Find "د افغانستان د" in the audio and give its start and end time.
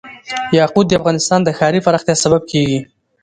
0.87-1.49